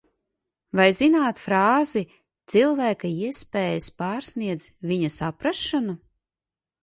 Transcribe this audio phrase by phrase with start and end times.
[0.77, 2.01] "Vai zināt frāzi
[2.53, 5.97] "Cilvēka iespējas pārsniedz viņa saprašanu"?"